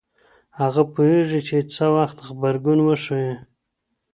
[0.59, 3.33] هغه پوهیږي چي څه وخت غبرګون وښيي.